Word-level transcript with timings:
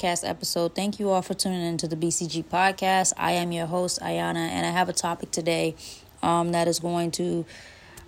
podcast 0.00 0.26
episode. 0.28 0.74
Thank 0.74 0.98
you 0.98 1.10
all 1.10 1.20
for 1.20 1.34
tuning 1.34 1.60
into 1.60 1.86
the 1.86 1.96
BCG 1.96 2.44
podcast. 2.46 3.12
I 3.18 3.32
am 3.32 3.52
your 3.52 3.66
host, 3.66 4.00
Ayana, 4.00 4.36
and 4.36 4.66
I 4.66 4.70
have 4.70 4.88
a 4.88 4.92
topic 4.92 5.30
today 5.30 5.74
um, 6.22 6.52
that 6.52 6.66
is 6.68 6.80
going 6.80 7.10
to, 7.12 7.44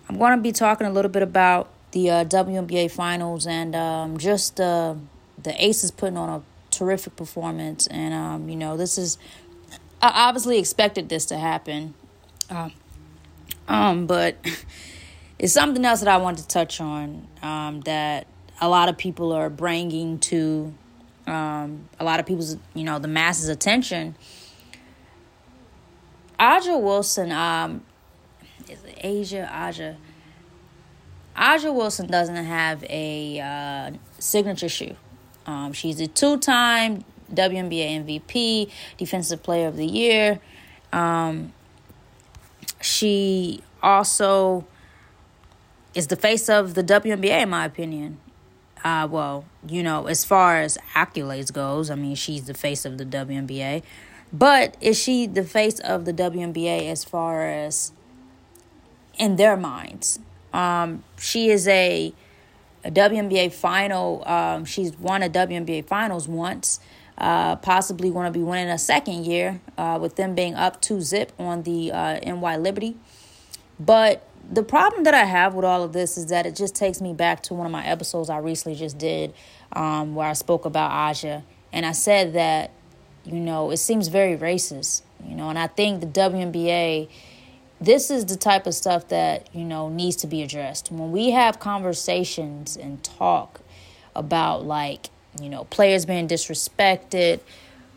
I'm 0.09 0.17
going 0.17 0.37
to 0.37 0.43
be 0.43 0.53
talking 0.53 0.87
a 0.87 0.91
little 0.91 1.11
bit 1.11 1.23
about 1.23 1.69
the 1.91 2.11
uh, 2.11 2.25
WNBA 2.25 2.91
finals 2.91 3.47
and 3.47 3.77
um, 3.77 4.17
just 4.17 4.59
uh, 4.59 4.95
the 5.43 5.63
Aces 5.63 5.91
putting 5.91 6.17
on 6.17 6.29
a 6.31 6.43
terrific 6.71 7.17
performance. 7.17 7.87
And, 7.89 8.15
um, 8.15 8.49
you 8.49 8.57
know, 8.57 8.77
this 8.79 8.97
is, 8.97 9.19
I 10.01 10.29
obviously 10.29 10.59
expected 10.59 11.11
this 11.11 11.27
to 11.27 11.37
happen. 11.37 11.93
Um, 12.49 12.73
um, 13.69 14.07
but 14.07 14.37
it's 15.39 15.53
something 15.53 15.85
else 15.85 16.01
that 16.01 16.09
I 16.09 16.17
want 16.17 16.39
to 16.39 16.49
touch 16.49 16.81
on 16.81 17.29
um, 17.43 17.83
that 17.83 18.27
a 18.63 18.69
lot 18.69 18.89
of 18.89 18.97
people 18.97 19.33
are 19.33 19.51
bringing 19.51 20.19
to 20.21 20.73
um, 21.27 21.89
a 21.99 22.05
lot 22.05 22.21
of 22.21 22.27
people's, 22.27 22.57
you 22.75 22.85
know, 22.85 22.99
the 22.99 23.09
masses' 23.09 23.49
attention. 23.49 24.15
A'ja 26.39 26.81
Wilson, 26.81 27.31
um, 27.31 27.85
is 28.69 28.83
it 28.85 28.99
Asia, 28.99 29.49
A'ja? 29.53 29.97
A'ja 31.37 31.75
Wilson 31.75 32.09
doesn't 32.09 32.35
have 32.35 32.85
a 32.85 33.41
uh, 33.41 33.97
signature 34.19 34.69
shoe. 34.69 34.97
Um, 35.47 35.73
she's 35.73 36.01
a 36.01 36.07
two-time 36.07 37.05
WNBA 37.33 38.05
MVP, 38.05 38.71
Defensive 38.99 39.43
Player 39.43 39.69
of 39.69 39.77
the 39.77 39.87
Year. 39.87 40.41
Um, 40.93 41.53
she 42.81 43.63
also 43.83 44.67
is 45.95 46.09
the 46.09 46.17
face 46.17 46.49
of 46.49 46.75
the 46.75 46.83
WNBA, 46.83 47.43
in 47.43 47.51
my 47.51 47.65
opinion. 47.65 48.19
Uh, 48.85 49.07
well, 49.11 49.45
you 49.67 49.83
know, 49.83 50.07
as 50.07 50.25
far 50.25 50.59
as 50.59 50.77
accolades 50.95 51.53
goes, 51.53 51.91
I 51.91 51.95
mean, 51.95 52.15
she's 52.15 52.47
the 52.47 52.55
face 52.55 52.85
of 52.85 52.99
the 52.99 53.05
WNBA. 53.05 53.83
But 54.33 54.77
is 54.81 54.99
she 54.99 55.27
the 55.27 55.45
face 55.45 55.79
of 55.81 56.05
the 56.05 56.13
WNBA 56.13 56.91
as 56.91 57.05
far 57.05 57.47
as 57.47 57.93
in 59.19 59.37
their 59.37 59.57
minds? 59.57 60.19
Um, 60.53 61.05
she 61.19 61.51
is 61.51 61.69
a, 61.69 62.13
a 62.85 62.91
WNBA 62.91 63.53
final. 63.53 64.27
Um, 64.27 64.65
she's 64.65 64.97
won 64.99 65.23
a 65.23 65.29
WNBA 65.29 65.85
finals 65.87 66.27
once. 66.27 66.81
Uh, 67.19 67.57
possibly 67.57 68.11
going 68.11 68.25
to 68.25 68.37
be 68.37 68.43
winning 68.43 68.71
a 68.71 68.79
second 68.79 69.27
year 69.27 69.61
uh, 69.77 69.99
with 70.01 70.17
them 70.17 70.35
being 70.35 70.55
up 70.55 70.81
two 70.81 71.01
zip 71.01 71.31
on 71.39 71.63
the 71.63 71.93
uh, 71.93 72.19
NY 72.25 72.57
Liberty. 72.57 72.97
But 73.79 74.27
the 74.53 74.63
problem 74.63 75.05
that 75.05 75.15
I 75.15 75.25
have 75.25 75.55
with 75.55 75.65
all 75.65 75.83
of 75.83 75.95
this 75.95 76.19
is 76.19 76.27
that 76.27 76.45
it 76.45 76.55
just 76.55 76.75
takes 76.75 77.01
me 77.01 77.15
back 77.15 77.43
to 77.45 77.55
one 77.55 77.65
of 77.65 77.73
my 77.73 77.85
episodes 77.87 78.29
I 78.29 78.37
recently 78.37 78.79
just 78.79 78.99
did 78.99 79.33
um, 79.73 80.15
where 80.15 80.29
I 80.29 80.35
spoke 80.35 80.67
about 80.67 80.91
A'ja. 80.91 81.43
And 81.73 81.87
I 81.87 81.93
said 81.93 82.35
that, 82.35 82.71
you 83.25 83.41
know, 83.41 83.71
it 83.71 83.79
seems 83.79 84.09
very 84.09 84.37
racist, 84.37 85.03
you 85.27 85.35
know, 85.35 85.49
and 85.49 85.59
I 85.59 85.69
think 85.69 86.01
the 86.01 86.07
WNBA, 86.07 87.09
this 87.81 88.11
is 88.11 88.27
the 88.27 88.37
type 88.37 88.67
of 88.67 88.75
stuff 88.75 89.09
that, 89.09 89.49
you 89.55 89.65
know, 89.65 89.89
needs 89.89 90.17
to 90.17 90.27
be 90.27 90.43
addressed. 90.43 90.93
When 90.93 91.11
we 91.13 91.31
have 91.31 91.59
conversations 91.59 92.77
and 92.77 93.03
talk 93.03 93.63
about, 94.15 94.67
like, 94.67 95.09
you 95.41 95.49
know, 95.49 95.65
players 95.65 96.05
being 96.05 96.29
disrespected, 96.29 97.41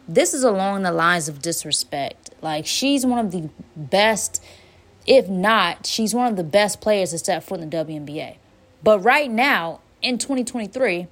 this 0.08 0.34
is 0.34 0.44
along 0.44 0.84
the 0.84 0.94
lines 0.94 1.28
of 1.28 1.42
disrespect. 1.42 2.30
Like, 2.42 2.66
she's 2.66 3.06
one 3.06 3.20
of 3.20 3.32
the 3.32 3.50
best 3.76 4.42
if 5.06 5.30
not, 5.30 5.86
she's 5.86 6.14
one 6.14 6.28
of 6.28 6.36
the 6.36 6.44
best 6.44 6.82
players 6.82 7.12
to 7.12 7.18
step 7.18 7.44
foot 7.44 7.60
in 7.60 7.70
the 7.70 7.78
WNBA. 7.78 8.38
But 8.84 9.00
right 9.00 9.30
now, 9.30 9.82
in 10.02 10.18
2023, 10.18 11.08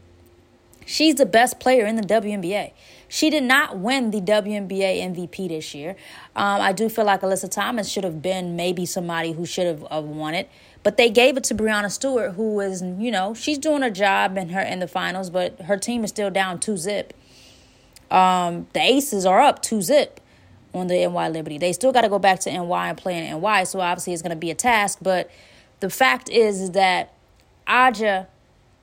she's 0.86 1.16
the 1.16 1.26
best 1.26 1.60
player 1.60 1.86
in 1.86 1.96
the 1.96 2.02
WNBA. 2.02 2.72
She 3.08 3.30
did 3.30 3.44
not 3.44 3.78
win 3.78 4.10
the 4.10 4.22
WNBA 4.22 5.02
MVP 5.02 5.48
this 5.50 5.76
year. 5.76 5.92
Um, 6.36 6.62
I 6.62 6.72
do 6.74 6.90
feel 6.90 7.06
like 7.06 7.22
Alyssa 7.22 7.50
Thomas 7.50 7.88
should 7.88 8.04
have 8.04 8.24
been 8.24 8.56
maybe 8.56 8.88
somebody 8.88 9.34
who 9.34 9.46
should 9.46 9.68
have 9.68 9.84
uh, 9.92 10.02
won 10.02 10.34
it, 10.34 10.50
but 10.82 10.98
they 10.98 11.12
gave 11.12 11.38
it 11.38 11.44
to 11.46 11.56
Breanna 11.56 11.92
Stewart, 11.92 12.34
who 12.34 12.60
is, 12.60 12.82
you 12.82 13.12
know, 13.12 13.36
she's 13.36 13.60
doing 13.60 13.84
her 13.84 13.92
job 13.92 14.36
in 14.38 14.50
her 14.50 14.62
in 14.62 14.80
the 14.80 14.88
finals, 14.88 15.30
but 15.30 15.62
her 15.62 15.78
team 15.78 16.04
is 16.04 16.10
still 16.10 16.32
down 16.32 16.60
two 16.60 16.76
zip. 16.76 17.14
Um, 18.10 18.68
the 18.74 18.82
Aces 18.82 19.26
are 19.28 19.40
up 19.40 19.62
two 19.62 19.84
zip 19.84 20.20
on 20.74 20.88
the 20.88 21.08
NY 21.08 21.30
Liberty. 21.30 21.58
They 21.58 21.74
still 21.74 21.92
got 21.92 22.02
to 22.02 22.10
go 22.10 22.20
back 22.20 22.40
to 22.42 22.52
NY 22.52 22.90
and 22.90 22.98
play 22.98 23.18
in 23.18 23.42
NY, 23.42 23.64
so 23.66 23.80
obviously 23.80 24.14
it's 24.14 24.22
going 24.22 24.32
to 24.32 24.36
be 24.36 24.52
a 24.52 24.56
task. 24.56 25.00
But 25.02 25.30
the 25.80 25.90
fact 25.90 26.30
is, 26.30 26.72
that 26.72 27.14
A'ja 27.68 28.28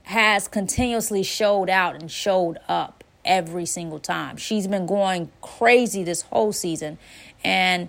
has 0.05 0.49
continuously 0.49 1.23
showed 1.23 1.71
out 1.71 1.95
and 1.95 2.11
showed 2.11 2.59
up 2.69 3.05
every 3.25 3.67
single 3.67 3.99
time. 3.99 4.37
She's 4.37 4.67
been 4.67 4.87
going 4.87 5.31
crazy 5.41 6.03
this 6.03 6.23
whole 6.23 6.53
season. 6.53 6.99
And 7.45 7.89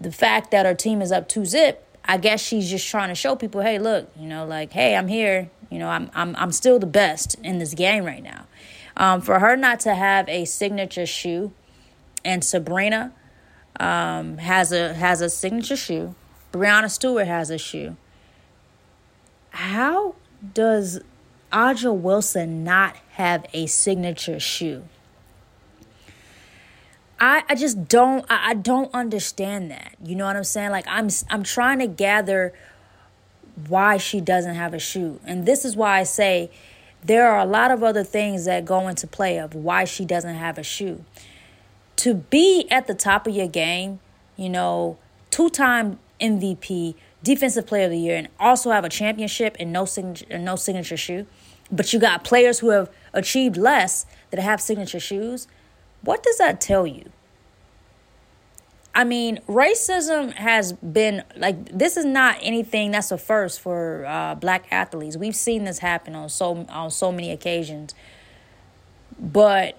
the 0.00 0.12
fact 0.12 0.50
that 0.50 0.66
her 0.66 0.74
team 0.74 1.02
is 1.02 1.12
up 1.12 1.28
two 1.28 1.44
zip, 1.44 1.82
I 2.04 2.18
guess 2.18 2.40
she's 2.40 2.70
just 2.70 2.88
trying 2.88 3.08
to 3.08 3.14
show 3.14 3.34
people, 3.34 3.62
hey, 3.62 3.78
look, 3.78 4.10
you 4.18 4.26
know, 4.26 4.46
like, 4.46 4.72
hey, 4.72 4.96
I'm 4.96 5.08
here. 5.08 5.50
You 5.70 5.80
know, 5.80 5.88
I'm 5.88 6.10
I'm 6.14 6.36
I'm 6.36 6.52
still 6.52 6.78
the 6.78 6.86
best 6.86 7.34
in 7.42 7.58
this 7.58 7.74
game 7.74 8.04
right 8.04 8.22
now. 8.22 8.46
Um, 8.96 9.20
for 9.20 9.40
her 9.40 9.56
not 9.56 9.80
to 9.80 9.94
have 9.94 10.28
a 10.28 10.44
signature 10.44 11.06
shoe 11.06 11.52
and 12.26 12.44
Sabrina 12.44 13.12
um, 13.78 14.38
has 14.38 14.72
a 14.72 14.92
has 14.94 15.20
a 15.20 15.30
signature 15.30 15.76
shoe. 15.76 16.14
Breanna 16.52 16.90
Stewart 16.90 17.26
has 17.26 17.50
a 17.50 17.56
shoe. 17.56 17.96
How 19.50 20.16
does 20.52 21.00
A'ja 21.52 21.94
Wilson 21.94 22.64
not 22.64 22.96
have 23.12 23.46
a 23.54 23.66
signature 23.66 24.40
shoe? 24.40 24.84
I, 27.18 27.44
I 27.48 27.54
just 27.54 27.88
don't 27.88 28.26
I, 28.28 28.50
I 28.50 28.54
don't 28.54 28.92
understand 28.92 29.70
that. 29.70 29.94
You 30.04 30.16
know 30.16 30.26
what 30.26 30.36
I'm 30.36 30.44
saying? 30.44 30.70
Like 30.70 30.86
I'm 30.88 31.08
I'm 31.30 31.44
trying 31.44 31.78
to 31.78 31.86
gather 31.86 32.52
why 33.68 33.96
she 33.96 34.20
doesn't 34.20 34.56
have 34.56 34.74
a 34.74 34.78
shoe. 34.78 35.20
And 35.24 35.46
this 35.46 35.64
is 35.64 35.76
why 35.76 36.00
I 36.00 36.02
say 36.02 36.50
there 37.04 37.28
are 37.28 37.38
a 37.38 37.46
lot 37.46 37.70
of 37.70 37.84
other 37.84 38.02
things 38.02 38.46
that 38.46 38.64
go 38.64 38.88
into 38.88 39.06
play 39.06 39.38
of 39.38 39.54
why 39.54 39.84
she 39.84 40.04
doesn't 40.04 40.34
have 40.34 40.58
a 40.58 40.64
shoe 40.64 41.04
to 41.96 42.14
be 42.14 42.66
at 42.70 42.86
the 42.86 42.94
top 42.94 43.26
of 43.26 43.34
your 43.34 43.48
game, 43.48 44.00
you 44.36 44.48
know, 44.48 44.98
two 45.30 45.50
time 45.50 45.98
MVP, 46.20 46.94
defensive 47.22 47.66
player 47.66 47.86
of 47.86 47.90
the 47.90 47.98
year, 47.98 48.16
and 48.16 48.28
also 48.38 48.70
have 48.70 48.84
a 48.84 48.88
championship 48.88 49.56
and 49.58 49.72
no 49.72 49.84
signature, 49.84 50.38
no 50.38 50.56
signature 50.56 50.96
shoe, 50.96 51.26
but 51.70 51.92
you 51.92 51.98
got 51.98 52.24
players 52.24 52.60
who 52.60 52.70
have 52.70 52.90
achieved 53.12 53.56
less 53.56 54.06
that 54.30 54.40
have 54.40 54.60
signature 54.60 55.00
shoes. 55.00 55.48
What 56.02 56.22
does 56.22 56.38
that 56.38 56.60
tell 56.60 56.86
you? 56.86 57.10
I 58.94 59.04
mean, 59.04 59.40
racism 59.46 60.32
has 60.32 60.72
been 60.72 61.22
like 61.36 61.66
this 61.68 61.98
is 61.98 62.06
not 62.06 62.38
anything 62.40 62.92
that's 62.92 63.12
a 63.12 63.18
first 63.18 63.60
for 63.60 64.06
uh, 64.06 64.36
black 64.36 64.66
athletes. 64.70 65.18
We've 65.18 65.36
seen 65.36 65.64
this 65.64 65.80
happen 65.80 66.14
on 66.14 66.30
so 66.30 66.64
on 66.70 66.90
so 66.90 67.12
many 67.12 67.30
occasions, 67.30 67.94
but 69.18 69.78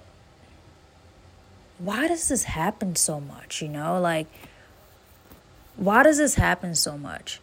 why 1.80 2.08
does 2.08 2.28
this 2.28 2.44
happen 2.44 2.96
so 2.96 3.20
much? 3.20 3.62
You 3.62 3.70
know, 3.70 4.00
like, 4.00 4.28
why 5.76 6.04
does 6.04 6.18
this 6.18 6.36
happen 6.36 6.76
so 6.76 6.98
much? 6.98 7.40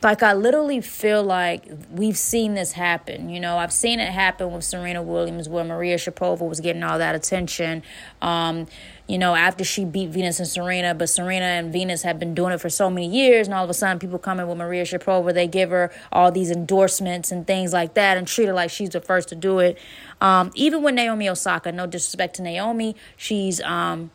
Like, 0.00 0.22
I 0.22 0.32
literally 0.32 0.80
feel 0.80 1.24
like 1.24 1.64
we've 1.90 2.16
seen 2.16 2.54
this 2.54 2.70
happen. 2.70 3.30
You 3.30 3.40
know, 3.40 3.58
I've 3.58 3.72
seen 3.72 3.98
it 3.98 4.12
happen 4.12 4.52
with 4.52 4.62
Serena 4.62 5.02
Williams, 5.02 5.48
where 5.48 5.64
Maria 5.64 5.96
Sharapova 5.96 6.48
was 6.48 6.60
getting 6.60 6.84
all 6.84 6.98
that 6.98 7.16
attention. 7.16 7.82
Um, 8.22 8.68
you 9.08 9.18
know, 9.18 9.34
after 9.34 9.64
she 9.64 9.84
beat 9.84 10.10
Venus 10.10 10.38
and 10.38 10.46
Serena, 10.46 10.94
but 10.94 11.08
Serena 11.08 11.46
and 11.46 11.72
Venus 11.72 12.02
have 12.02 12.20
been 12.20 12.32
doing 12.32 12.52
it 12.52 12.60
for 12.60 12.68
so 12.68 12.88
many 12.88 13.08
years, 13.08 13.48
and 13.48 13.54
all 13.54 13.64
of 13.64 13.70
a 13.70 13.74
sudden 13.74 13.98
people 13.98 14.20
come 14.20 14.38
in 14.38 14.46
with 14.46 14.56
Maria 14.56 14.84
Sharapova, 14.84 15.34
they 15.34 15.48
give 15.48 15.70
her 15.70 15.90
all 16.12 16.30
these 16.30 16.52
endorsements 16.52 17.32
and 17.32 17.44
things 17.44 17.72
like 17.72 17.94
that, 17.94 18.16
and 18.16 18.28
treat 18.28 18.46
her 18.46 18.52
like 18.52 18.70
she's 18.70 18.90
the 18.90 19.00
first 19.00 19.28
to 19.30 19.34
do 19.34 19.58
it. 19.58 19.78
Um, 20.20 20.52
even 20.54 20.84
with 20.84 20.94
Naomi 20.94 21.28
Osaka, 21.28 21.72
no 21.72 21.88
disrespect 21.88 22.36
to 22.36 22.42
Naomi, 22.42 22.94
she's 23.16 23.60
um, 23.62 24.12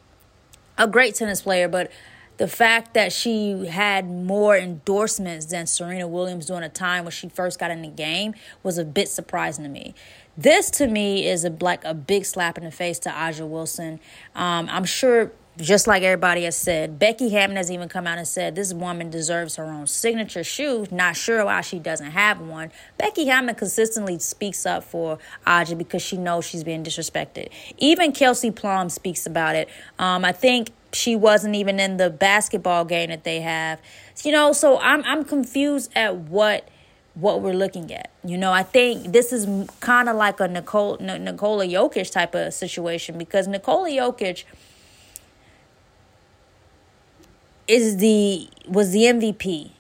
a 0.77 0.87
great 0.87 1.15
tennis 1.15 1.41
player, 1.41 1.67
but 1.67 1.91
the 2.37 2.47
fact 2.47 2.93
that 2.93 3.11
she 3.11 3.67
had 3.67 4.09
more 4.09 4.57
endorsements 4.57 5.45
than 5.47 5.67
Serena 5.67 6.07
Williams 6.07 6.47
during 6.47 6.63
a 6.63 6.69
time 6.69 7.05
when 7.05 7.11
she 7.11 7.29
first 7.29 7.59
got 7.59 7.71
in 7.71 7.81
the 7.81 7.87
game 7.87 8.33
was 8.63 8.77
a 8.77 8.85
bit 8.85 9.09
surprising 9.09 9.63
to 9.63 9.69
me. 9.69 9.93
This 10.35 10.71
to 10.71 10.87
me 10.87 11.27
is 11.27 11.45
a 11.45 11.49
like 11.49 11.85
a 11.85 11.93
big 11.93 12.25
slap 12.25 12.57
in 12.57 12.63
the 12.63 12.71
face 12.71 12.97
to 12.99 13.09
A'ja 13.09 13.47
Wilson. 13.47 13.99
Um, 14.33 14.67
I'm 14.69 14.85
sure 14.85 15.31
just 15.57 15.85
like 15.85 16.01
everybody 16.01 16.43
has 16.43 16.55
said, 16.55 16.97
Becky 16.97 17.29
Hammon 17.29 17.57
has 17.57 17.69
even 17.69 17.87
come 17.87 18.07
out 18.07 18.17
and 18.17 18.27
said 18.27 18.55
this 18.55 18.73
woman 18.73 19.09
deserves 19.09 19.55
her 19.57 19.65
own 19.65 19.85
signature 19.85 20.43
shoe. 20.43 20.87
Not 20.89 21.15
sure 21.15 21.45
why 21.45 21.61
she 21.61 21.77
doesn't 21.79 22.11
have 22.11 22.39
one. 22.41 22.71
Becky 22.97 23.25
Hammon 23.25 23.55
consistently 23.55 24.17
speaks 24.19 24.65
up 24.65 24.83
for 24.83 25.19
A'ja 25.45 25.77
because 25.77 26.01
she 26.01 26.17
knows 26.17 26.45
she's 26.45 26.63
being 26.63 26.83
disrespected. 26.83 27.49
Even 27.77 28.11
Kelsey 28.11 28.49
Plum 28.49 28.89
speaks 28.89 29.25
about 29.25 29.55
it. 29.55 29.69
Um, 29.99 30.25
I 30.25 30.31
think 30.31 30.71
she 30.91 31.15
wasn't 31.15 31.55
even 31.55 31.79
in 31.79 31.97
the 31.97 32.09
basketball 32.09 32.85
game 32.85 33.09
that 33.09 33.23
they 33.23 33.41
have. 33.41 33.79
You 34.23 34.31
know, 34.31 34.53
so 34.53 34.79
I'm 34.79 35.03
I'm 35.03 35.23
confused 35.23 35.91
at 35.95 36.15
what 36.15 36.67
what 37.15 37.41
we're 37.41 37.53
looking 37.53 37.93
at. 37.93 38.09
You 38.23 38.37
know, 38.37 38.51
I 38.51 38.63
think 38.63 39.11
this 39.13 39.31
is 39.31 39.69
kind 39.81 40.09
of 40.09 40.15
like 40.15 40.39
a 40.39 40.47
Nicole 40.47 40.97
Nikola 40.97 41.65
Jokic 41.65 42.11
type 42.11 42.33
of 42.33 42.53
situation 42.53 43.17
because 43.17 43.47
Nikola 43.47 43.89
Jokic 43.89 44.45
is 47.67 47.97
the 47.97 48.49
was 48.67 48.91
the 48.91 49.03
MVP, 49.03 49.71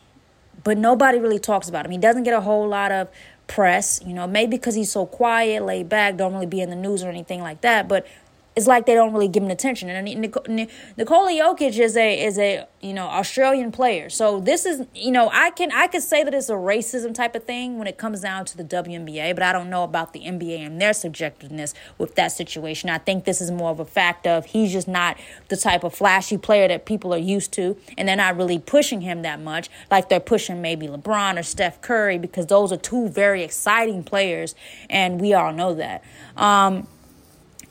but 0.63 0.77
nobody 0.77 1.19
really 1.19 1.39
talks 1.39 1.69
about 1.69 1.85
him. 1.85 1.91
He 1.91 1.97
doesn't 1.97 2.23
get 2.23 2.33
a 2.33 2.41
whole 2.41 2.67
lot 2.67 2.91
of 2.91 3.09
press, 3.47 4.01
you 4.05 4.13
know, 4.13 4.27
maybe 4.27 4.57
because 4.57 4.75
he's 4.75 4.91
so 4.91 5.05
quiet, 5.05 5.63
laid 5.63 5.89
back, 5.89 6.17
don't 6.17 6.33
really 6.33 6.45
be 6.45 6.61
in 6.61 6.69
the 6.69 6.75
news 6.75 7.03
or 7.03 7.09
anything 7.09 7.41
like 7.41 7.61
that. 7.61 7.87
But 7.87 8.07
it's 8.55 8.67
like 8.67 8.85
they 8.85 8.93
don't 8.93 9.13
really 9.13 9.27
give 9.27 9.43
him 9.43 9.49
attention. 9.49 9.89
And 9.89 10.07
Nikola 10.07 11.31
Jokic 11.31 11.77
is 11.79 11.97
a 11.97 12.23
is 12.23 12.37
a 12.37 12.67
you 12.81 12.93
know 12.93 13.07
Australian 13.07 13.71
player, 13.71 14.09
so 14.09 14.39
this 14.39 14.65
is 14.65 14.85
you 14.93 15.11
know 15.11 15.29
I 15.31 15.49
can 15.51 15.71
I 15.71 15.87
could 15.87 16.03
say 16.03 16.23
that 16.23 16.33
it's 16.33 16.49
a 16.49 16.53
racism 16.53 17.13
type 17.13 17.35
of 17.35 17.43
thing 17.43 17.77
when 17.77 17.87
it 17.87 17.97
comes 17.97 18.21
down 18.21 18.45
to 18.45 18.57
the 18.57 18.63
WNBA, 18.63 19.33
but 19.33 19.43
I 19.43 19.51
don't 19.51 19.69
know 19.69 19.83
about 19.83 20.13
the 20.13 20.21
NBA 20.21 20.65
and 20.65 20.79
their 20.79 20.91
subjectiveness 20.91 21.73
with 21.97 22.15
that 22.15 22.31
situation. 22.31 22.89
I 22.89 22.99
think 22.99 23.25
this 23.25 23.41
is 23.41 23.49
more 23.49 23.71
of 23.71 23.79
a 23.79 23.85
fact 23.85 24.27
of 24.27 24.45
he's 24.45 24.71
just 24.71 24.87
not 24.87 25.17
the 25.47 25.57
type 25.57 25.83
of 25.83 25.93
flashy 25.93 26.37
player 26.37 26.67
that 26.67 26.85
people 26.85 27.13
are 27.13 27.17
used 27.17 27.51
to, 27.53 27.77
and 27.97 28.07
they're 28.07 28.15
not 28.15 28.37
really 28.37 28.59
pushing 28.59 29.01
him 29.01 29.23
that 29.23 29.41
much 29.41 29.69
like 29.89 30.09
they're 30.09 30.19
pushing 30.19 30.61
maybe 30.61 30.87
LeBron 30.87 31.39
or 31.39 31.43
Steph 31.43 31.81
Curry 31.81 32.17
because 32.17 32.47
those 32.47 32.71
are 32.71 32.77
two 32.77 33.09
very 33.09 33.43
exciting 33.43 34.03
players, 34.03 34.55
and 34.89 35.19
we 35.19 35.33
all 35.33 35.53
know 35.53 35.73
that. 35.73 36.03
Um, 36.37 36.87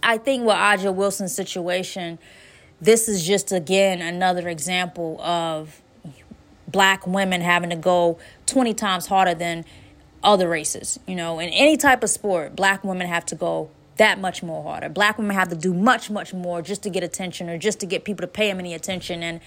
I 0.03 0.19
think 0.19 0.45
with 0.45 0.57
A'ja 0.57 0.95
Wilson's 0.95 1.35
situation, 1.35 2.19
this 2.81 3.09
is 3.09 3.27
just 3.27 3.53
again 3.53 4.03
another 4.03 4.49
example 4.49 5.21
of 5.21 5.81
black 6.67 7.07
women 7.07 7.41
having 7.41 7.71
to 7.71 7.77
go 7.77 8.19
20 8.47 8.75
times 8.75 9.07
harder 9.07 9.35
than 9.35 9.65
other 10.23 10.49
races. 10.49 10.99
You 11.07 11.15
know, 11.15 11.39
in 11.39 11.49
any 11.51 11.77
type 11.77 12.03
of 12.03 12.11
sport, 12.11 12.57
black 12.57 12.83
women 12.83 13.07
have 13.07 13.27
to 13.27 13.35
go 13.35 13.71
that 13.97 14.19
much 14.19 14.43
more 14.43 14.63
harder. 14.63 14.89
Black 14.89 15.19
women 15.19 15.37
have 15.37 15.49
to 15.51 15.57
do 15.57 15.75
much, 15.75 16.11
much 16.11 16.33
more 16.33 16.63
just 16.63 16.83
to 16.83 16.91
get 16.91 17.03
attention 17.03 17.49
or 17.49 17.59
just 17.59 17.81
to 17.81 17.87
get 17.87 18.05
people 18.05 18.23
to 18.23 18.27
pay 18.27 18.49
them 18.49 18.59
any 18.59 18.75
attention. 18.75 19.23
And 19.23 19.41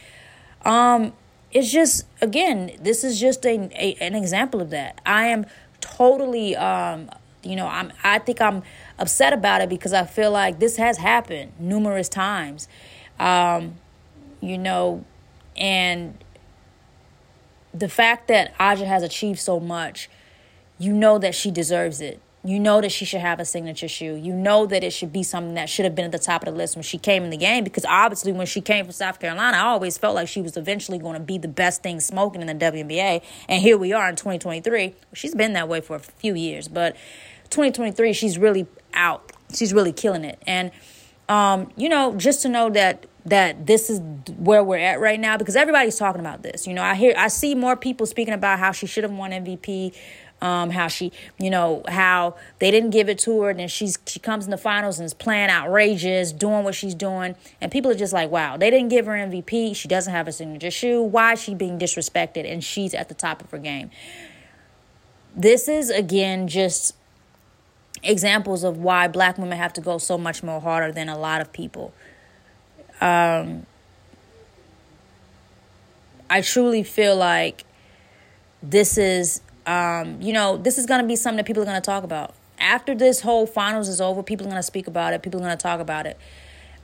um, 0.63 1.13
it's 1.51 1.71
just, 1.71 2.05
again, 2.21 2.71
this 2.79 3.03
is 3.03 3.19
just 3.19 3.45
a, 3.45 3.69
a 3.73 3.97
an 3.99 4.15
example 4.15 4.61
of 4.61 4.69
that. 4.69 5.01
I 5.05 5.27
am 5.27 5.45
totally, 5.81 6.55
um, 6.55 7.09
you 7.45 7.55
know, 7.55 7.67
I'm, 7.67 7.93
I 8.03 8.19
think 8.19 8.41
I'm 8.41 8.63
upset 8.97 9.33
about 9.33 9.61
it 9.61 9.69
because 9.69 9.93
I 9.93 10.05
feel 10.05 10.31
like 10.31 10.59
this 10.59 10.77
has 10.77 10.97
happened 10.97 11.53
numerous 11.59 12.09
times. 12.09 12.67
Um, 13.19 13.75
you 14.41 14.57
know, 14.57 15.05
and 15.55 16.17
the 17.73 17.89
fact 17.89 18.27
that 18.27 18.57
A'ja 18.57 18.85
has 18.85 19.03
achieved 19.03 19.39
so 19.39 19.59
much, 19.59 20.09
you 20.77 20.93
know 20.93 21.17
that 21.19 21.35
she 21.35 21.51
deserves 21.51 22.01
it. 22.01 22.21
You 22.43 22.59
know 22.59 22.79
that 22.79 22.91
she 22.91 23.05
should 23.05 23.21
have 23.21 23.39
a 23.39 23.45
signature 23.45 23.87
shoe. 23.87 24.13
You 24.15 24.31
know 24.31 24.67
that 24.67 24.83
it 24.83 24.91
should 24.91 25.11
be 25.11 25.23
something 25.23 25.55
that 25.55 25.67
should 25.67 25.83
have 25.83 25.95
been 25.95 26.05
at 26.05 26.11
the 26.11 26.19
top 26.19 26.43
of 26.43 26.53
the 26.53 26.55
list 26.55 26.75
when 26.75 26.83
she 26.83 26.99
came 26.99 27.23
in 27.23 27.31
the 27.31 27.37
game 27.37 27.63
because 27.63 27.85
obviously 27.85 28.31
when 28.31 28.45
she 28.45 28.61
came 28.61 28.85
from 28.85 28.91
South 28.91 29.19
Carolina, 29.19 29.57
I 29.57 29.61
always 29.61 29.97
felt 29.97 30.13
like 30.13 30.27
she 30.27 30.43
was 30.43 30.55
eventually 30.55 30.99
going 30.99 31.15
to 31.15 31.19
be 31.19 31.39
the 31.39 31.47
best 31.47 31.81
thing 31.81 31.99
smoking 31.99 32.41
in 32.41 32.47
the 32.47 32.65
WNBA. 32.65 33.23
And 33.49 33.61
here 33.63 33.79
we 33.79 33.93
are 33.93 34.07
in 34.07 34.15
2023. 34.15 34.93
She's 35.13 35.33
been 35.33 35.53
that 35.53 35.67
way 35.67 35.81
for 35.81 35.95
a 35.95 35.99
few 35.99 36.35
years, 36.35 36.67
but 36.67 36.95
2023 37.49 38.13
she's 38.13 38.37
really 38.37 38.67
out. 38.95 39.31
She's 39.53 39.73
really 39.73 39.93
killing 39.93 40.23
it. 40.23 40.41
And 40.47 40.71
um, 41.27 41.71
you 41.75 41.89
know, 41.89 42.15
just 42.15 42.41
to 42.43 42.49
know 42.49 42.69
that 42.69 43.05
that 43.25 43.65
this 43.65 43.89
is 43.89 43.99
where 44.37 44.63
we're 44.63 44.77
at 44.77 44.99
right 44.99 45.19
now 45.19 45.35
because 45.35 45.55
everybody's 45.55 45.97
talking 45.97 46.21
about 46.21 46.43
this. 46.43 46.67
You 46.67 46.73
know, 46.73 46.83
I 46.83 46.95
hear 46.95 47.13
I 47.17 47.27
see 47.27 47.55
more 47.55 47.75
people 47.75 48.05
speaking 48.05 48.33
about 48.33 48.59
how 48.59 48.71
she 48.71 48.85
should 48.85 49.03
have 49.03 49.13
won 49.13 49.31
MVP. 49.31 49.93
Um, 50.41 50.69
how 50.69 50.89
she, 50.89 51.13
you 51.39 51.49
know, 51.49 51.81
how 51.87 52.35
they 52.59 52.69
didn't 52.69 52.89
give 52.89 53.07
it 53.07 53.17
to 53.19 53.41
her, 53.41 53.49
and 53.49 53.59
then 53.59 53.69
she's 53.69 53.97
she 54.05 54.19
comes 54.19 54.43
in 54.43 54.51
the 54.51 54.57
finals 54.57 54.99
and 54.99 55.05
is 55.05 55.13
playing 55.13 55.49
outrageous, 55.49 56.33
doing 56.33 56.65
what 56.65 56.75
she's 56.75 56.93
doing, 56.93 57.35
and 57.61 57.71
people 57.71 57.89
are 57.89 57.95
just 57.95 58.11
like, 58.11 58.29
wow, 58.29 58.57
they 58.57 58.69
didn't 58.69 58.89
give 58.89 59.05
her 59.05 59.13
MVP. 59.13 59.75
She 59.77 59.87
doesn't 59.87 60.11
have 60.11 60.27
a 60.27 60.33
signature 60.33 60.69
shoe. 60.69 61.01
Why 61.01 61.33
is 61.33 61.41
she 61.41 61.55
being 61.55 61.79
disrespected? 61.79 62.51
And 62.51 62.61
she's 62.61 62.93
at 62.93 63.07
the 63.07 63.15
top 63.15 63.41
of 63.41 63.49
her 63.51 63.57
game. 63.57 63.89
This 65.33 65.69
is 65.69 65.89
again 65.89 66.49
just 66.49 66.95
examples 68.05 68.63
of 68.63 68.77
why 68.77 69.07
black 69.07 69.37
women 69.37 69.57
have 69.57 69.73
to 69.73 69.81
go 69.81 69.97
so 69.97 70.17
much 70.17 70.43
more 70.43 70.61
harder 70.61 70.91
than 70.91 71.09
a 71.09 71.17
lot 71.17 71.41
of 71.41 71.51
people. 71.51 71.93
Um, 73.01 73.65
I 76.29 76.41
truly 76.41 76.83
feel 76.83 77.15
like 77.15 77.65
this 78.63 78.97
is, 78.97 79.41
um, 79.65 80.21
you 80.21 80.33
know, 80.33 80.57
this 80.57 80.77
is 80.77 80.85
going 80.85 81.01
to 81.01 81.07
be 81.07 81.15
something 81.15 81.37
that 81.37 81.45
people 81.45 81.61
are 81.63 81.67
going 81.67 81.81
to 81.81 81.85
talk 81.85 82.03
about. 82.03 82.33
After 82.57 82.95
this 82.95 83.21
whole 83.21 83.45
finals 83.45 83.89
is 83.89 83.99
over, 83.99 84.23
people 84.23 84.47
are 84.47 84.49
going 84.49 84.59
to 84.59 84.63
speak 84.63 84.87
about 84.87 85.13
it. 85.13 85.21
People 85.21 85.39
are 85.41 85.43
going 85.43 85.57
to 85.57 85.61
talk 85.61 85.79
about 85.79 86.05
it. 86.05 86.17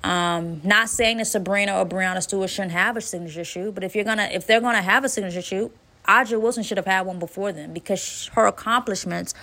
Um, 0.03 0.61
not 0.63 0.89
saying 0.89 1.17
that 1.17 1.25
Sabrina 1.25 1.77
or 1.79 1.85
Breanna 1.85 2.23
Stewart 2.23 2.49
shouldn't 2.49 2.71
have 2.71 2.97
a 2.97 3.01
signature 3.01 3.43
shoe, 3.43 3.71
but 3.71 3.83
if 3.83 3.95
you're 3.95 4.03
gonna, 4.03 4.29
if 4.31 4.47
they're 4.47 4.59
gonna 4.59 4.81
have 4.81 5.03
a 5.03 5.09
signature 5.09 5.43
shoe, 5.43 5.71
A'ja 6.07 6.41
Wilson 6.41 6.63
should 6.63 6.77
have 6.77 6.87
had 6.87 7.05
one 7.05 7.19
before 7.19 7.51
them 7.51 7.71
because 7.71 8.31
her 8.33 8.47
accomplishments 8.47 9.35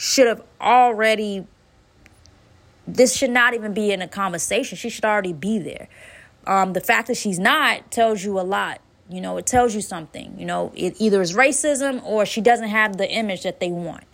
should 0.00 0.26
have 0.26 0.42
already 0.62 1.46
this 2.88 3.14
should 3.14 3.30
not 3.30 3.52
even 3.52 3.74
be 3.74 3.92
in 3.92 4.00
a 4.00 4.08
conversation. 4.08 4.78
She 4.78 4.88
should 4.88 5.04
already 5.04 5.34
be 5.34 5.58
there. 5.58 5.88
Um, 6.46 6.72
the 6.72 6.80
fact 6.80 7.06
that 7.08 7.18
she's 7.18 7.38
not 7.38 7.90
tells 7.90 8.24
you 8.24 8.40
a 8.40 8.42
lot. 8.42 8.80
You 9.10 9.20
know, 9.20 9.36
it 9.36 9.44
tells 9.44 9.74
you 9.74 9.82
something. 9.82 10.34
You 10.38 10.46
know, 10.46 10.72
it 10.74 10.96
either 10.98 11.20
is 11.20 11.34
racism 11.34 12.02
or 12.02 12.24
she 12.24 12.40
doesn't 12.40 12.70
have 12.70 12.96
the 12.96 13.10
image 13.10 13.42
that 13.42 13.60
they 13.60 13.68
want. 13.68 14.04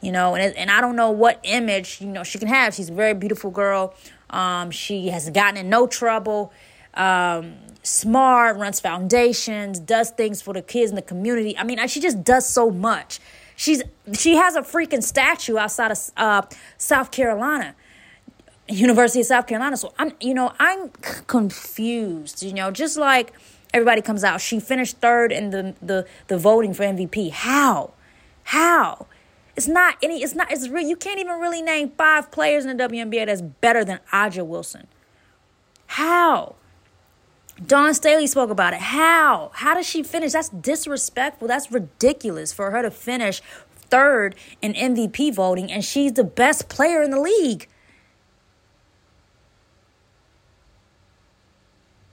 You 0.00 0.10
know, 0.10 0.34
and 0.34 0.54
and 0.56 0.68
I 0.68 0.80
don't 0.80 0.96
know 0.96 1.12
what 1.12 1.38
image 1.44 2.00
you 2.00 2.08
know 2.08 2.24
she 2.24 2.40
can 2.40 2.48
have. 2.48 2.74
She's 2.74 2.90
a 2.90 2.94
very 2.94 3.14
beautiful 3.14 3.52
girl. 3.52 3.94
Um, 4.30 4.72
she 4.72 5.08
has 5.10 5.30
gotten 5.30 5.58
in 5.58 5.68
no 5.68 5.86
trouble. 5.86 6.52
Um, 6.94 7.54
smart, 7.84 8.56
runs 8.56 8.80
foundations, 8.80 9.78
does 9.78 10.10
things 10.10 10.42
for 10.42 10.52
the 10.52 10.62
kids 10.62 10.90
in 10.90 10.96
the 10.96 11.02
community. 11.02 11.56
I 11.56 11.62
mean, 11.62 11.86
she 11.86 12.00
just 12.00 12.24
does 12.24 12.48
so 12.48 12.70
much. 12.70 13.20
She's 13.56 13.82
she 14.12 14.36
has 14.36 14.54
a 14.54 14.62
freaking 14.62 15.02
statue 15.02 15.56
outside 15.56 15.90
of 15.90 15.98
uh, 16.16 16.42
South 16.76 17.10
Carolina. 17.10 17.74
University 18.68 19.20
of 19.20 19.26
South 19.26 19.46
Carolina. 19.46 19.76
So 19.76 19.94
I'm, 19.98 20.12
you 20.20 20.34
know, 20.34 20.52
I'm 20.58 20.90
confused. 21.26 22.42
You 22.42 22.52
know, 22.52 22.70
just 22.70 22.96
like 22.96 23.32
everybody 23.72 24.02
comes 24.02 24.24
out, 24.24 24.40
she 24.40 24.60
finished 24.60 24.98
third 24.98 25.32
in 25.32 25.50
the 25.50 25.74
the 25.80 26.06
the 26.28 26.38
voting 26.38 26.74
for 26.74 26.84
MVP. 26.84 27.30
How? 27.30 27.92
How? 28.44 29.06
It's 29.56 29.68
not 29.68 29.96
any. 30.02 30.22
It's 30.22 30.34
not. 30.34 30.50
It's 30.52 30.68
real. 30.68 30.86
You 30.86 30.96
can't 30.96 31.18
even 31.18 31.40
really 31.40 31.62
name 31.62 31.92
five 31.96 32.30
players 32.30 32.66
in 32.66 32.76
the 32.76 32.84
WNBA 32.88 33.26
that's 33.26 33.40
better 33.40 33.84
than 33.84 34.00
A'ja 34.12 34.44
Wilson. 34.44 34.86
How? 35.86 36.56
Dawn 37.64 37.94
Staley 37.94 38.26
spoke 38.26 38.50
about 38.50 38.74
it. 38.74 38.80
How? 38.80 39.50
How 39.54 39.74
does 39.74 39.86
she 39.86 40.02
finish? 40.02 40.32
That's 40.32 40.50
disrespectful. 40.50 41.48
That's 41.48 41.72
ridiculous 41.72 42.52
for 42.52 42.70
her 42.70 42.82
to 42.82 42.90
finish 42.90 43.40
third 43.88 44.34
in 44.60 44.74
MVP 44.74 45.32
voting 45.34 45.70
and 45.70 45.84
she's 45.84 46.12
the 46.14 46.24
best 46.24 46.68
player 46.68 47.02
in 47.02 47.10
the 47.10 47.20
league. 47.20 47.68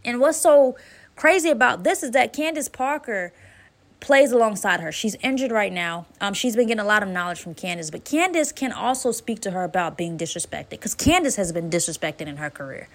And 0.06 0.20
what's 0.20 0.38
so 0.38 0.76
crazy 1.16 1.50
about 1.50 1.84
this 1.84 2.04
is 2.04 2.12
that 2.12 2.34
Candace 2.34 2.70
Parker 2.70 3.34
plays 4.00 4.34
alongside 4.34 4.82
her. 4.82 4.92
She's 4.92 5.16
injured 5.16 5.52
right 5.52 5.72
now. 5.72 6.06
Um, 6.20 6.34
she's 6.34 6.58
been 6.58 6.68
getting 6.68 6.84
a 6.84 6.86
lot 6.86 7.04
of 7.04 7.10
knowledge 7.10 7.40
from 7.40 7.54
Candace, 7.54 7.90
but 7.90 8.04
Candace 8.04 8.52
can 8.52 8.74
also 8.74 9.12
speak 9.12 9.40
to 9.42 9.52
her 9.52 9.64
about 9.64 9.98
being 9.98 10.18
disrespected 10.18 10.72
because 10.72 10.94
Candace 10.94 11.38
has 11.38 11.54
been 11.54 11.70
disrespected 11.70 12.28
in 12.28 12.38
her 12.38 12.50
career 12.50 12.90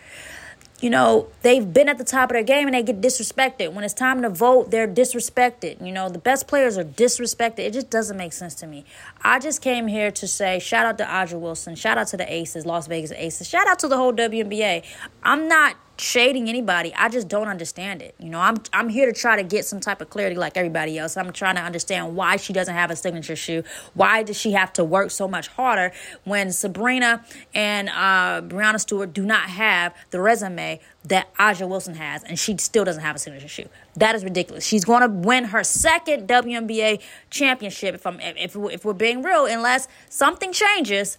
you 0.80 0.90
know, 0.90 1.28
they've 1.42 1.72
been 1.72 1.88
at 1.88 1.98
the 1.98 2.04
top 2.04 2.30
of 2.30 2.34
their 2.34 2.42
game 2.44 2.68
and 2.68 2.74
they 2.74 2.82
get 2.82 3.00
disrespected. 3.00 3.72
When 3.72 3.84
it's 3.84 3.94
time 3.94 4.22
to 4.22 4.30
vote, 4.30 4.70
they're 4.70 4.86
disrespected. 4.86 5.84
You 5.84 5.92
know, 5.92 6.08
the 6.08 6.18
best 6.18 6.46
players 6.46 6.78
are 6.78 6.84
disrespected. 6.84 7.60
It 7.60 7.72
just 7.72 7.90
doesn't 7.90 8.16
make 8.16 8.32
sense 8.32 8.54
to 8.56 8.66
me. 8.66 8.84
I 9.22 9.40
just 9.40 9.60
came 9.60 9.88
here 9.88 10.10
to 10.12 10.28
say 10.28 10.58
shout 10.60 10.86
out 10.86 10.98
to 10.98 11.04
A'ja 11.04 11.38
Wilson, 11.38 11.74
shout 11.74 11.98
out 11.98 12.08
to 12.08 12.16
the 12.16 12.32
Aces, 12.32 12.64
Las 12.64 12.86
Vegas 12.86 13.12
Aces, 13.12 13.48
shout 13.48 13.66
out 13.66 13.80
to 13.80 13.88
the 13.88 13.96
whole 13.96 14.12
WNBA. 14.12 14.84
I'm 15.22 15.48
not 15.48 15.76
shading 16.00 16.48
anybody. 16.48 16.94
I 16.94 17.08
just 17.08 17.28
don't 17.28 17.48
understand 17.48 18.02
it. 18.02 18.14
You 18.18 18.30
know, 18.30 18.40
I'm 18.40 18.56
I'm 18.72 18.88
here 18.88 19.06
to 19.06 19.12
try 19.12 19.36
to 19.36 19.42
get 19.42 19.64
some 19.64 19.80
type 19.80 20.00
of 20.00 20.10
clarity 20.10 20.36
like 20.36 20.56
everybody 20.56 20.98
else. 20.98 21.16
I'm 21.16 21.32
trying 21.32 21.56
to 21.56 21.62
understand 21.62 22.14
why 22.14 22.36
she 22.36 22.52
doesn't 22.52 22.74
have 22.74 22.90
a 22.90 22.96
signature 22.96 23.36
shoe. 23.36 23.64
Why 23.94 24.22
does 24.22 24.36
she 24.38 24.52
have 24.52 24.72
to 24.74 24.84
work 24.84 25.10
so 25.10 25.26
much 25.26 25.48
harder 25.48 25.92
when 26.24 26.52
Sabrina 26.52 27.24
and 27.54 27.88
uh, 27.88 28.42
Breanna 28.42 28.80
Stewart 28.80 29.12
do 29.12 29.24
not 29.24 29.50
have 29.50 29.94
the 30.10 30.20
resume 30.20 30.80
that 31.04 31.34
A'ja 31.36 31.68
Wilson 31.68 31.94
has, 31.94 32.22
and 32.22 32.38
she 32.38 32.56
still 32.58 32.84
doesn't 32.84 33.02
have 33.02 33.16
a 33.16 33.18
signature 33.18 33.48
shoe. 33.48 33.68
That 33.96 34.14
is 34.14 34.24
ridiculous. 34.24 34.64
She's 34.64 34.84
going 34.84 35.02
to 35.02 35.08
win 35.08 35.44
her 35.44 35.64
second 35.64 36.28
WNBA 36.28 37.00
championship. 37.30 37.94
If 37.94 38.06
I'm 38.06 38.20
if 38.20 38.54
if 38.54 38.84
we're 38.84 38.92
being 38.92 39.22
real, 39.22 39.46
unless 39.46 39.88
something 40.08 40.52
changes, 40.52 41.18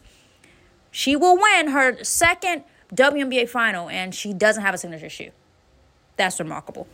she 0.92 1.16
will 1.16 1.38
win 1.38 1.70
her 1.70 2.04
second 2.04 2.64
WNBA 2.94 3.50
final, 3.50 3.90
and 3.90 4.14
she 4.14 4.34
doesn't 4.34 4.64
have 4.64 4.74
a 4.74 4.78
signature 4.78 5.10
shoe. 5.10 5.32
That's 6.18 6.40
remarkable. 6.40 6.88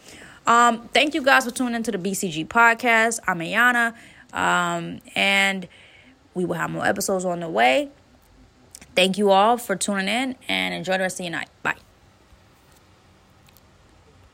Um, 0.45 0.87
thank 0.93 1.15
you 1.15 1.21
guys 1.21 1.45
for 1.45 1.51
tuning 1.51 1.75
into 1.75 1.91
the 1.91 1.97
BCG 1.97 2.47
podcast. 2.47 3.19
I'm 3.27 3.39
Ayana. 3.39 3.95
Um, 4.33 4.99
and 5.15 5.67
we 6.33 6.45
will 6.45 6.55
have 6.55 6.69
more 6.69 6.85
episodes 6.85 7.25
on 7.25 7.39
the 7.39 7.49
way. 7.49 7.89
Thank 8.95 9.17
you 9.17 9.31
all 9.31 9.57
for 9.57 9.75
tuning 9.75 10.07
in 10.07 10.35
and 10.47 10.73
enjoy 10.73 10.93
the 10.93 11.03
rest 11.03 11.19
of 11.19 11.25
your 11.25 11.31
night. 11.31 11.49
Bye. 11.63 11.75